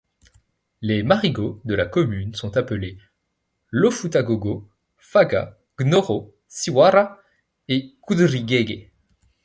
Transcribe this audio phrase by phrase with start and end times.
[0.81, 2.97] Les marigots de la commune sont appelés
[3.69, 7.21] Lofoutagogo, Faga, Gnoro, Siwara
[7.67, 8.79] et Koudriguèguè.